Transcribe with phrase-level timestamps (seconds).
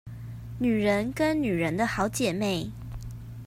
[0.57, 2.71] 女人跟女人的好姐妹